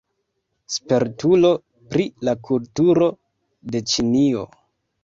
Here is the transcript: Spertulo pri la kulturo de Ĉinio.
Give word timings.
Spertulo 0.75 1.51
pri 1.93 2.09
la 2.27 2.35
kulturo 2.51 3.13
de 3.75 3.85
Ĉinio. 3.95 4.49